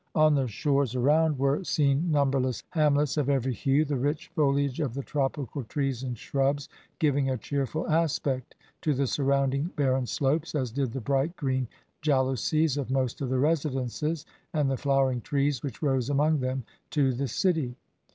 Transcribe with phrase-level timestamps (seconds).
[0.15, 4.95] On the shores around were seen numberless hamlets of every hue, the rich foliage of
[4.95, 10.71] the tropical trees and shrubs, giving a cheerful aspect to the surrounding barren slopes, as
[10.71, 11.67] did the bright green
[12.01, 14.25] jalousies of most of the residences,
[14.55, 17.75] and the flowering trees which rose among them, to the city.